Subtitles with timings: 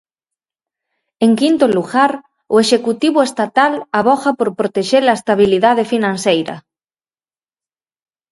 [1.25, 2.11] En quinto lugar,
[2.53, 6.55] o Executivo estatal avoga por protexer a estabilidade financeira.